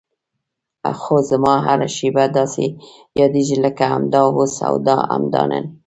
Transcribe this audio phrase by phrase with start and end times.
[0.99, 2.65] خو زما هره شېبه داسې
[3.21, 4.75] یادېږي لکه همدا اوس او
[5.13, 5.65] همدا نن.